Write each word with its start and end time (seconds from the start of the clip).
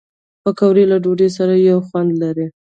پکورې 0.43 0.83
له 0.91 0.97
ډوډۍ 1.03 1.29
سره 1.37 1.53
یو 1.69 1.79
خوند 1.87 2.11
لري 2.21 2.47